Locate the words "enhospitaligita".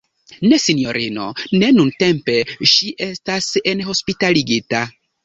3.73-4.83